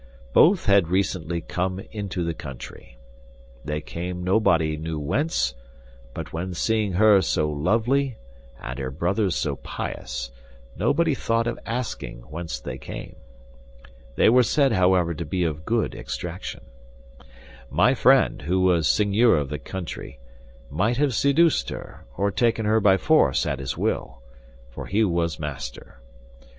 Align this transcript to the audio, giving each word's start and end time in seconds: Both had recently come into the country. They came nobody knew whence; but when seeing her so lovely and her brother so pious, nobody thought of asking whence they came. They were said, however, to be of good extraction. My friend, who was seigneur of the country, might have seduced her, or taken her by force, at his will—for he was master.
Both 0.33 0.65
had 0.65 0.87
recently 0.87 1.41
come 1.41 1.79
into 1.91 2.23
the 2.23 2.33
country. 2.33 2.97
They 3.63 3.81
came 3.81 4.23
nobody 4.23 4.75
knew 4.75 4.97
whence; 4.97 5.53
but 6.15 6.33
when 6.33 6.55
seeing 6.55 6.93
her 6.93 7.21
so 7.21 7.47
lovely 7.47 8.17
and 8.59 8.79
her 8.79 8.89
brother 8.89 9.29
so 9.29 9.57
pious, 9.57 10.31
nobody 10.75 11.13
thought 11.13 11.45
of 11.45 11.59
asking 11.67 12.21
whence 12.21 12.59
they 12.59 12.79
came. 12.79 13.15
They 14.15 14.27
were 14.27 14.41
said, 14.41 14.71
however, 14.71 15.13
to 15.13 15.23
be 15.23 15.43
of 15.43 15.65
good 15.65 15.93
extraction. 15.93 16.61
My 17.69 17.93
friend, 17.93 18.41
who 18.41 18.59
was 18.61 18.87
seigneur 18.87 19.37
of 19.37 19.49
the 19.49 19.59
country, 19.59 20.17
might 20.71 20.97
have 20.97 21.13
seduced 21.13 21.69
her, 21.69 22.05
or 22.17 22.31
taken 22.31 22.65
her 22.65 22.79
by 22.79 22.97
force, 22.97 23.45
at 23.45 23.59
his 23.59 23.77
will—for 23.77 24.87
he 24.87 25.03
was 25.03 25.37
master. 25.37 25.99